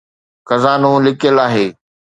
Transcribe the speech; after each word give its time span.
خزانو 0.47 0.91
لڪيل 1.05 1.35
آهي 1.45 1.67